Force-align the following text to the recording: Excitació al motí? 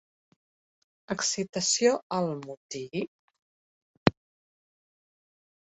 Excitació 1.15 1.91
al 2.19 2.33
motí? 2.47 2.83